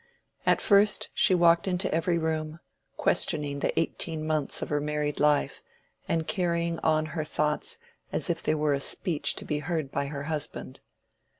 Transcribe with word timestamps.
At 0.47 0.61
first 0.63 1.09
she 1.13 1.35
walked 1.35 1.67
into 1.67 1.93
every 1.93 2.17
room, 2.17 2.59
questioning 2.97 3.59
the 3.59 3.79
eighteen 3.79 4.25
months 4.25 4.63
of 4.63 4.69
her 4.69 4.81
married 4.81 5.19
life, 5.19 5.61
and 6.07 6.25
carrying 6.27 6.79
on 6.79 7.05
her 7.13 7.23
thoughts 7.23 7.77
as 8.11 8.27
if 8.27 8.41
they 8.41 8.55
were 8.55 8.73
a 8.73 8.79
speech 8.81 9.35
to 9.35 9.45
be 9.45 9.59
heard 9.59 9.91
by 9.91 10.07
her 10.07 10.23
husband. 10.23 10.79